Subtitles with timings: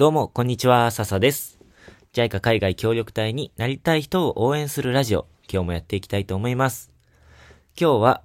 [0.00, 1.60] どうも、こんにちは、笹です。
[2.14, 6.90] JICA 海外協力隊になりたい人を応援するラジオ、今日もやっていきたいと思います。
[7.78, 8.22] 今日は、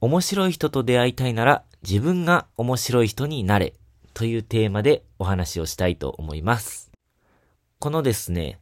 [0.00, 3.74] 面白い人と出会いたいなら、自分が面白い人になれ、
[4.14, 6.92] というテーマでお話をしたいと思います。
[7.78, 8.58] このですね、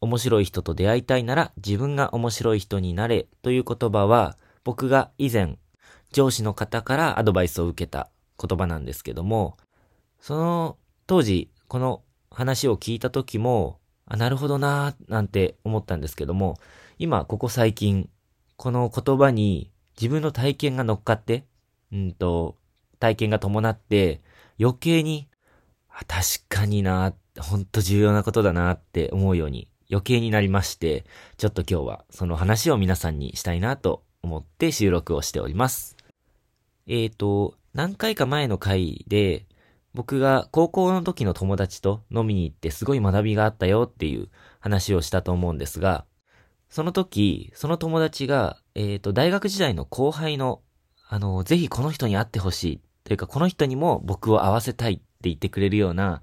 [0.00, 5.58] 面白い人と出会いたいなら、自分が面白い人になれ、という言葉は、僕が以前、
[6.12, 8.08] 上司の方からアドバイスを受けた
[8.42, 9.58] 言葉なんですけども、
[10.18, 12.02] その当時、この
[12.32, 16.58] 話を聞いた時も、あ、なるほどなーなんて思ったんですけども、
[16.98, 18.10] 今、ここ最近、
[18.56, 21.44] この言葉に自分の体験が乗っかって、
[21.92, 22.56] うんと、
[22.98, 24.20] 体験が伴って、
[24.58, 25.28] 余計に、
[25.88, 31.04] あ確かになー、ほんと重要なことだなーって思うように余計になりまして、
[31.36, 35.96] ちょっと今日はその話を皆さんにしたいなと思って収録をしております。
[36.88, 39.46] えーと、何回か前の回で、
[39.94, 44.28] 僕が高校の時の友達と飲みに行ってすごい学びがあったよっていう
[44.60, 46.04] 話をしたと思うんですが、
[46.68, 50.62] その時、その友達が、えーと、大学時代の後輩の、
[51.08, 52.80] あの、ぜひこの人に会ってほしい。
[53.02, 56.22] というか、この人にも僕を会わせたいって言ってくれるような、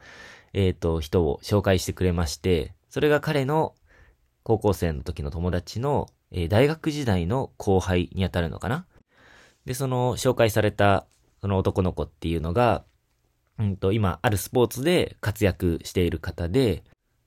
[0.54, 3.76] えーと、人を紹介してくれまして、それが彼の
[4.44, 8.86] 高校生の時の友達の、えー大学時代の後輩にあたるのかな
[9.66, 11.08] で、その紹介された
[11.42, 12.86] その男の子っていうのが、
[13.60, 16.84] うんと、今、あるスポーツで活躍している方で、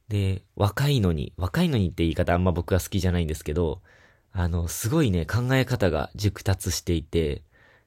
[0.09, 3.81] で、若いのに、若いのにって言い方あんま僕は好きじゃないんですけど、
[4.33, 7.43] あの、すごいね、考え方が熟達していて、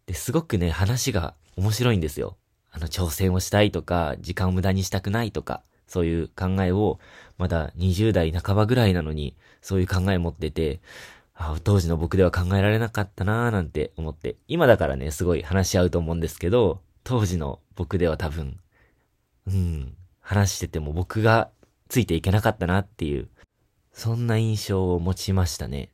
[0.05, 2.37] で、すごくね、話が面白いんですよ。
[2.71, 6.99] あの、挑戦をしたいとか、時間を無駄にしたくないとか、そういう考えを、
[7.37, 10.81] まだ20代半ばぐらいなのに、そういう考え持ってて、
[11.35, 18.59] あ当時の僕では考えられなかったなーなんて思って、今だからね、すごい話し合うと思うんですけど、当時の僕では多分、
[19.47, 21.49] うん、話してても僕が
[21.89, 23.27] ついていけなかったなっていう、
[23.91, 25.89] そんな印象を持ちましたね。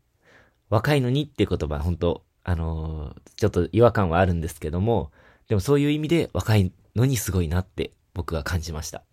[0.69, 5.11] 若いのにって言葉、本当あのーちょっと違和感はあるんですけども、
[5.47, 9.03] でもそういう意味で若いのにすごいなって僕は感じました。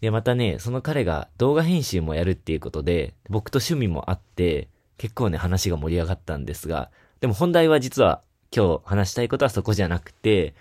[0.00, 4.68] で、またね、その彼が動画編集もやるっていうことで、僕と趣味もあって、
[4.98, 6.90] 結構ね、話が盛り上がったんですが、
[7.20, 8.22] でも本題は実は
[8.54, 10.54] 今日話したいことはそこじゃなくて、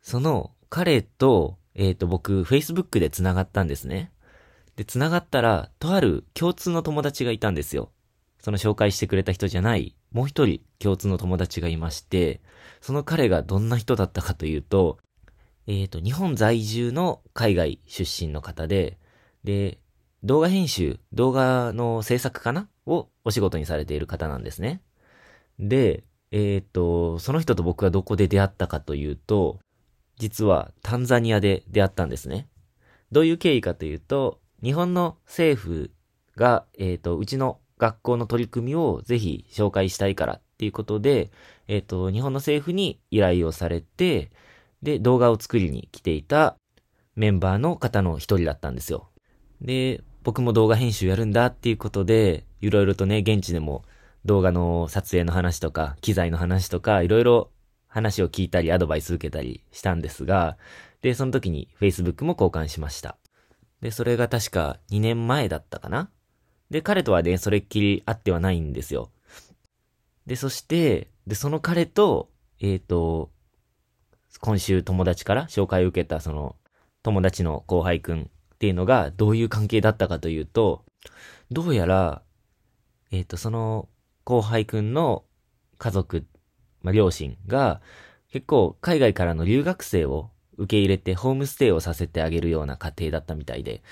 [0.00, 4.12] その彼と、えっ、と、僕、Facebook で繋がったんですね。
[4.76, 7.90] で、繋がったら、とある共通の友達がいたんですよ。
[8.40, 12.40] その紹介してくれた人じゃない、もう一人共通の友達がいまして、
[12.80, 14.98] その彼がどんな人だったかというと、
[15.66, 18.98] えっ、と、日本在住の海外出身の方で、
[19.44, 19.78] で、
[20.24, 22.68] 動画編集、動画の制作かな？
[22.86, 24.80] をお仕事にされている方なんですね。
[25.58, 29.60] で、えっ、と、その人と僕はどこで出会ったかというと、
[30.18, 32.48] 実はタンザニアで出会ったんですね。
[33.12, 35.90] どういう経緯かというと、日本の政府
[36.36, 41.30] が、えっ、と、うちの学校の取り組みをぜひ紹介したいからっていうことで、
[41.68, 44.30] えっ、と、日本の政府に依頼をされて、
[44.82, 46.56] で、動画を作りに来ていた
[47.16, 49.08] メンバーの方の一人だったんですよ。
[49.60, 53.84] で、僕も動画編集やるんだっていうことで、いろいろとね、現地でも
[54.24, 57.50] 動画の撮影の話とか、機材の話とか、いろいろ
[57.88, 60.56] 話を聞いたり、アドバイス受けたりしたんですが、
[61.02, 63.16] で、その時に Facebook も交換しました。
[63.80, 66.10] で、それが確か2年前だったかな？
[66.70, 69.10] で、彼とはね、それっきり会ってはないんですよ。
[70.26, 73.30] で、そして、で、その彼と、えっ、と、
[74.40, 76.56] 今週友達から紹介を受けたその
[77.02, 80.84] 友達の後輩くんっていうのがどういう関係だったかというと、
[81.50, 82.22] どうやら、
[83.10, 83.88] えっ、と、その
[84.24, 85.24] 後輩くんの
[85.78, 86.26] 家族、
[86.88, 87.82] まあ、両親が
[88.32, 93.82] 結構海外からの留学生を受け入れてホームステイをさせてあげるような家庭だったみたいで。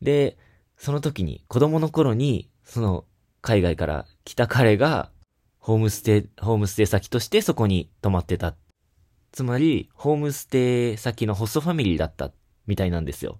[0.00, 0.36] で、
[0.76, 3.04] その時に子供の頃にその
[3.42, 5.10] 海外から来た彼が
[5.58, 8.56] ホームステイ、ホームステイ先としてそこに泊まってた。
[9.30, 12.32] つまり、ホームステイ先のホストファミリーだった
[12.66, 13.38] みたいなんですよ。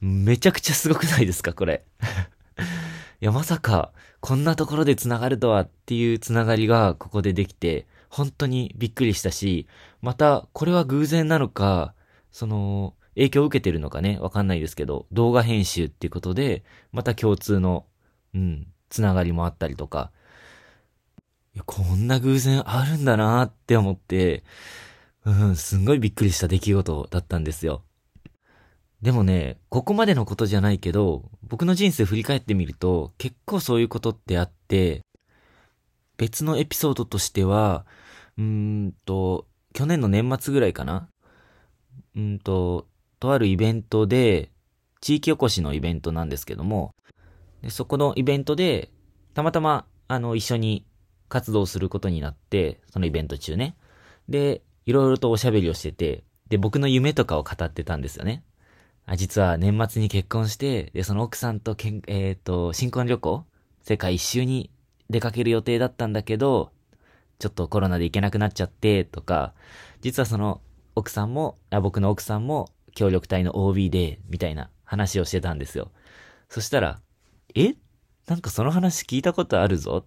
[0.00, 1.84] めちゃくちゃすごくないですか、これ。
[3.20, 9.66] いや、まさか、こんなところで繋がるとはっていう繋がりがここでできて、本当にびっくりしたし、
[10.02, 11.94] また、これは偶然なのか、
[12.30, 16.62] その、影響を受けてるのかね、わかんないですけど、動画編集っていうことで、
[16.92, 17.86] また共通の、
[18.34, 20.12] うん、繋がりもあったりとか、
[21.54, 24.44] いや、こんな偶然あるんだなって思って、
[25.24, 27.82] うん、すんごいびっくりした出来事だったんですよ。
[29.00, 35.00] でもね、ここまでのことじゃないけど、僕の人生振り返ってみると、結構そういうことってあって、
[36.18, 37.86] 別のエピソードとしては、
[38.42, 41.08] うんと、去年の年末ぐらいかな
[42.16, 42.88] うんと、
[43.20, 44.50] とあるイベントで、
[45.00, 46.94] 地域おこしのイベントなんですけども、
[47.62, 48.90] でそこのイベントで、
[49.34, 50.84] たまたま、あの、一緒に
[51.28, 53.76] 活動することになって、そのイベント中ね。
[54.28, 58.42] で、いろいろとおしゃべりをしてて、で、僕の夢とかを語ってたんですよね。
[59.06, 63.46] あ実は年末に結婚して、で、その奥さんとけん、えっ、ー、と、新婚旅行
[63.82, 64.70] 世界一周に
[65.10, 66.72] 出かける予定だったんだけど、
[67.42, 69.52] ちょっとコロナで行けなくなっちゃって、とか、
[70.00, 70.60] 実はその
[70.94, 75.90] 奥さんも、あ僕の奥さんも協力隊の OB で、みたいな話をしてたんですよ。
[76.48, 77.00] そしたら、
[77.56, 77.74] え？
[78.28, 80.06] なんかその話聞いたことあるぞ？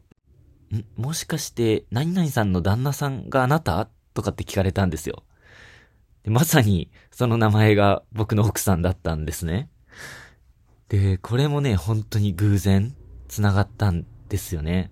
[0.74, 0.86] ん？
[0.96, 3.90] もしかして、何々さんの旦那さんがあなた？
[4.14, 5.24] とかって聞かれたんですよ。
[6.24, 9.70] で、まさに、その名前が僕の奥さんだったんですね。
[10.88, 12.96] で、これもね、本当に偶然、
[13.28, 14.90] 繋がったんですよね。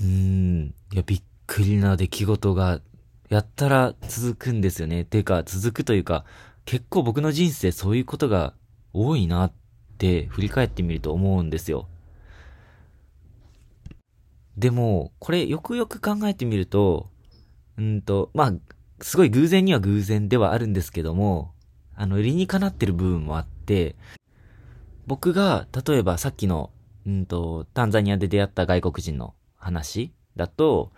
[0.00, 0.74] うん。
[0.92, 2.80] いや、びっくりな出来事が、
[3.28, 5.04] やったら続くんですよね。
[5.04, 6.24] ていうか、続くというか、
[6.64, 8.54] 結構僕の人生そういうことが
[8.92, 9.52] 多いなっ
[9.98, 11.88] て振り返ってみると思うんですよ。
[14.56, 17.10] でも、これよくよく考えてみると、
[17.78, 18.54] うんと、まあ、
[19.02, 21.52] すごい偶然には偶然ではあるんですけども、
[21.94, 23.96] あの、理にかなってる部分もあって、
[25.06, 26.70] 僕が、例えばさっきの、
[27.06, 29.34] うんと、タンザニアで出会った外国人の
[29.66, 30.92] 話だと、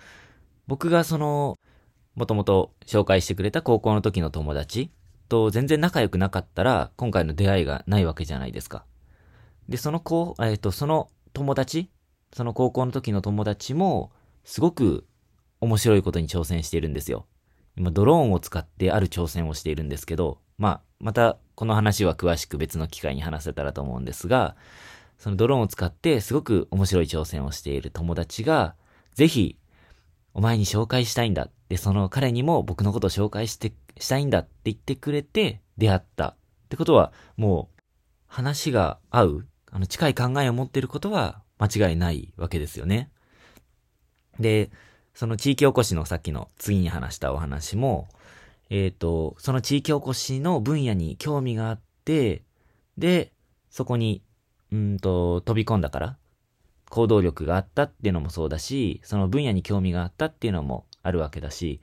[0.67, 1.59] 僕がその、
[2.15, 4.91] もともと紹介してくれた高校の時の友達
[5.29, 8.85] と全然仲良くなかったら、今回の出会いがないわけじゃないですか。
[9.69, 11.91] で、その子、えっ、ー、と、その友達、
[12.32, 14.12] その高校の時の友達も、
[14.44, 15.06] すごく
[15.61, 17.26] 面白いことに挑戦しているんですよ。
[17.76, 24.56] 今、ドローンを使ってある挑戦をしているんですけど、まあ、また、この話は詳しく別の機会に話せたらと思うんですが、
[25.19, 28.75] そのドローンを使ってすごく面白い挑戦をしている友達が、
[29.15, 29.59] ぜひ、
[30.32, 31.49] お前に紹介したいんだ。
[31.69, 36.29] で、その彼にも僕のことを紹介して、したいんだって言ってくれて出会った。
[36.29, 36.37] っ
[36.69, 37.82] てことは、もう、
[38.26, 43.11] 話が合う、あの、近い考えを持っていることは間違いないわけですよね。
[44.38, 44.70] で、
[45.15, 48.09] その地域おこしのさっきの次に話したお話も、
[48.70, 52.43] えっ、ー、と、その地域おこしの分野に興味があって、
[52.97, 53.32] で、
[53.70, 54.23] そこに、
[54.73, 56.17] うんと、飛び込んだから、
[56.91, 61.81] 行動力があったっていうのもそうだし、その分野に興味があったっていうのもあるわけだし、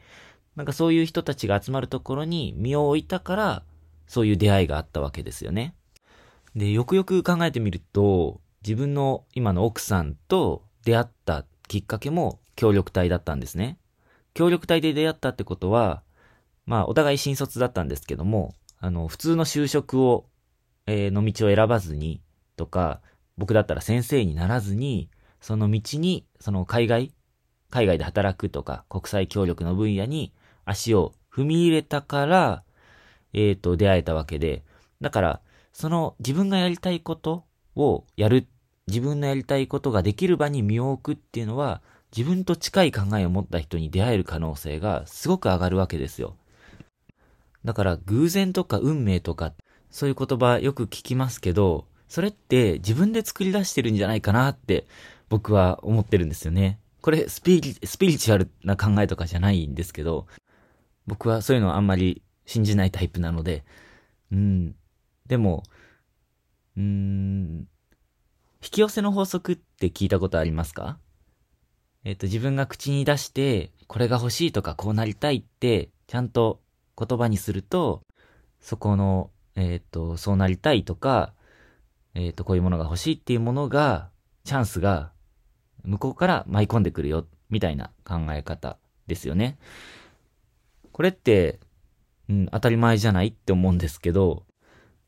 [0.56, 3.64] なんかそういう人たちが集まるところに身を置いたから、
[4.08, 5.76] そういう出会いがあったわけですよね。
[6.56, 13.78] で、よくよく考えてみると、自分の今の奥さんと出会ったきっかけも協力隊だったんですね。
[14.34, 16.04] 協力隊で出会ったってことは、
[16.66, 20.26] まあ、お互い新卒だったんですけども、あの、普通の就職を、
[20.88, 22.22] えー、の道を選ばずに、
[22.56, 23.02] とか、
[23.38, 25.10] 僕だったら先生にならずに、
[25.42, 27.14] その道に、その海外、
[27.70, 30.34] 海外で働くとか、国際協力の分野に
[30.66, 32.64] 足を踏み入れたから、
[33.34, 34.64] えっ、ー、と、出会えたわけで、
[35.02, 35.42] だから、
[35.74, 38.48] その自分がやりたいことをやる、
[38.88, 41.82] 自分のやりたいことができる場に身を置くっていうのは、
[42.16, 46.38] 自分と近い考えを持った人に出会える可能性がすごく上がるわけですよ。
[47.66, 49.54] だから偶然とか運命とか、
[49.92, 54.86] そういう言葉よく聞きますけど、それって自分で作り出してるんじゃないかなって
[55.30, 56.80] 僕は思ってるんですよね。
[57.02, 60.28] これスピリ、スピリチュアルな考えとかじゃないんですけど、
[61.08, 63.64] 僕はそういうのはあんまり信じないタイプなので、
[64.32, 64.76] うん。
[65.28, 65.64] でも、
[66.78, 67.68] うん、
[68.62, 70.98] 引き寄せの法則って聞いたことありますか？
[72.04, 76.60] えっ、と、自分が口に出して、これが欲しいとかこうなりたいって、ちゃんと
[76.98, 78.02] 言葉にすると、
[78.60, 81.34] そこの、えっ、と、そうなりたいとか、
[82.16, 84.10] えっ、と、こういうものが欲しいっていうものが、
[84.44, 85.12] チャンスが、
[85.84, 89.58] 向こうから舞い込んでくるよ、みたいな考え方ですよね。
[90.92, 91.60] これって、
[92.30, 94.46] うん、当たり前じゃないって思うんですけど、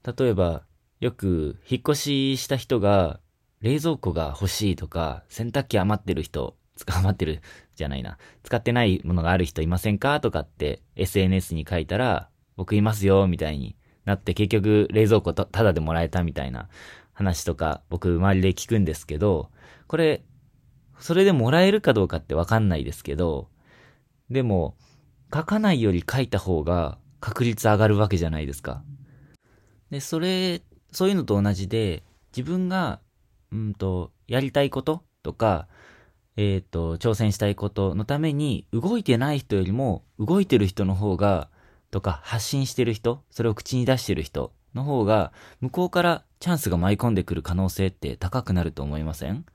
[0.05, 0.63] 例えば、
[0.99, 3.19] よく、引っ越しした人が、
[3.61, 7.41] 冷蔵庫が欲しいとか、洗濯機余ってる人捕まってる
[7.75, 8.17] じゃないな。
[8.43, 13.76] 使ってないものがある人いませんかとかって SNS に書いたら、僕いますよ、みたいに
[14.07, 16.69] なって結局冷蔵庫ただでもらえたみたいな
[17.11, 19.51] 話とか僕周りで聞くんですけど、
[19.87, 20.23] これ、
[20.97, 23.49] それでもらえるかどうかってわかんないですけど、
[24.29, 24.77] でも、
[25.33, 28.81] 書かないより書いた方が確率上がるわけじゃないですか。
[29.91, 30.61] で、それ、
[30.93, 32.03] そういうのと同じで、
[32.35, 33.01] 自分が、
[33.51, 35.67] うんと、やりたいこととか、
[36.37, 41.49] えっ、ー、と、挑戦したいことのために、動いてない人よりも、動いてる人の方が、
[41.91, 49.45] とか、発信してる人、それを口に出してる人の方が、向こうからチャンスが舞い込んでくる可能性って高くなると思いません？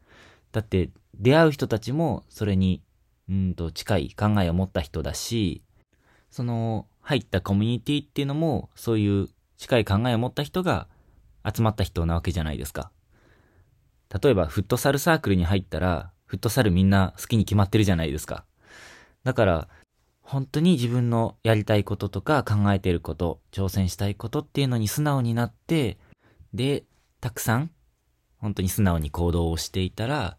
[0.53, 2.83] だって、出会う人たちも、それに、
[3.29, 5.63] うんと、近い考えを持った人だし、
[6.31, 10.89] その、入ったコミュニティっていうのも、そういう近い考えを持った人が
[11.45, 12.91] 集まった人なわけじゃないですか。
[14.23, 18.45] 例えば、フットサルサークルに入ったら、フットサルみんな好きに決まってるじゃないですか。
[19.25, 19.69] だから、
[20.23, 25.99] 本当に自分のやりたいこととか考えていること、挑戦したいことっていうのに素直になって、
[26.55, 26.85] で、
[27.21, 27.71] たくさん、
[28.39, 30.37] 本当に素直に行動をしていたら、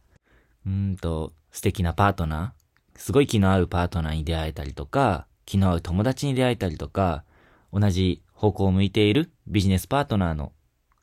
[0.65, 7.23] うんと、素敵なパートナー、すごい気の合うパートナーに出会えたりとか、気の合う友達に出会えたりとか、
[7.71, 10.51] 同じ方向を向いているビジネスパートナーの、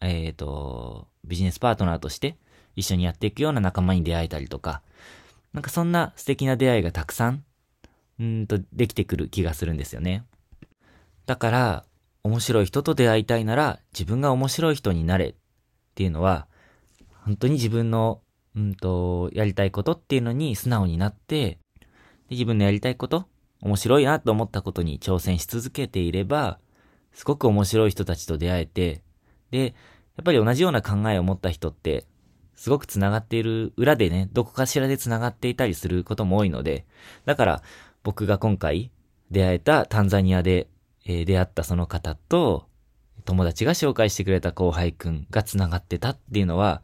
[0.00, 2.36] えっ、ー、と、ビジネスパートナーとして
[2.76, 4.82] 一緒にやっていくような仲間に出会えたりとか、
[5.52, 7.44] なんかそんな素敵な出会いがたくさん、
[8.20, 10.24] うんとできてくる気がするんですよね。
[11.24, 11.84] だから、
[12.22, 15.34] 面白い人と出会いたいなら自分が面白い人になれっ
[15.94, 16.46] ていうのは、
[17.24, 18.20] 本当に自分の、
[18.54, 23.26] うんと、やりたいことっていうのに素直になって、で自分のやりたいこと、
[23.62, 26.58] 面白いなと思ったことに挑戦し続けていれば、
[27.12, 29.02] すごく面白い人たちと出会えて、
[29.50, 32.06] で、やっぱり同じような考えを持った人って、
[32.54, 36.84] すごく繋がっている裏でね、どこかしらで繋がっていたりすることも多いので、
[37.24, 37.62] だから
[38.02, 38.90] 僕が今回
[39.30, 40.68] 出会えたタンザニアで、
[41.04, 42.68] えー、出会ったその方と、
[43.24, 46.82] 友達が紹介してくれた後輩くんが繋がってたっていうのは、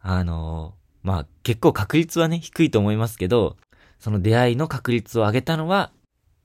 [0.00, 3.56] あのー、まあ、結構確率はね、低いと思いますけど、
[3.98, 5.92] その出会いの確率を上げたのは、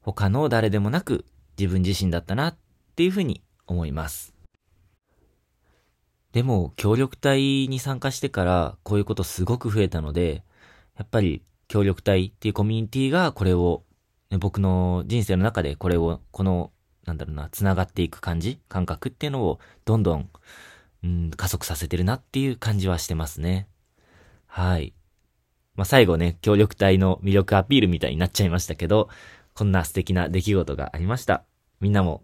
[0.02, 1.26] 他の誰でもなく
[1.60, 2.58] 自分自身だったなっ
[2.98, 4.34] っていうふうに思います。
[6.32, 10.44] でも、協力隊に参加してからこういうことすごく増えたので、
[10.98, 13.84] やっぱり協力隊っていうコミュニティがこれを、
[14.30, 16.72] ね、僕の人生の中でこれを、この、
[17.06, 20.30] なんだろうな、繋がっていく感じ、感覚っていうのをどんどん、
[21.04, 23.68] うん、加速させてるなっていう感じはしてますね。
[24.46, 24.94] はい。
[25.76, 29.10] まあ、最後ね、協力隊の魅力アピールみたいになっちゃいましたけど、
[29.54, 31.44] こんな素敵な出来事がありました。
[31.80, 32.24] みんなも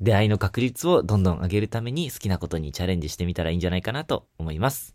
[0.00, 4.94] 出会いの確率をどんどん上げるために好きなことにチャレンジしてみたらいいんじゃないかなと思います。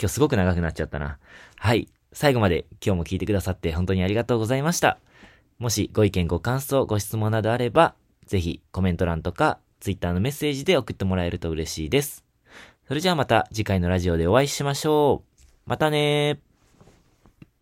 [0.00, 1.18] 今日すごく長くなっちゃったな。
[1.56, 1.88] はい。
[2.12, 4.98] 最後まで今日も聞いてくださって本当にありがとうございました。
[5.58, 7.94] もしご意見ご感想ご質問などあれば、
[8.26, 12.24] ぜひコメント欄とか Twitter のメッセージで送ってもらえると嬉しいです。
[12.88, 15.40] それじゃあまた次回のラジオでお会いしましょう。
[15.66, 16.45] またねー。